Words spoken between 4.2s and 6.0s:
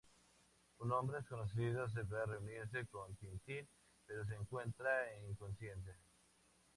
se encuentra inconsciente.